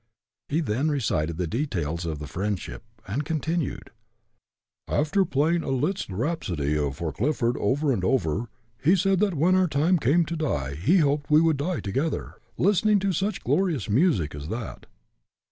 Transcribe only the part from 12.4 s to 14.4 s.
listening to such glorious music